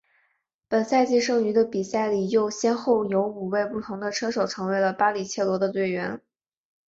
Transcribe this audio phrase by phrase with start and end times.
[0.67, 6.17] 本赛季剩余的比赛里又先后有五位不同的车手成为了巴里切罗的队友。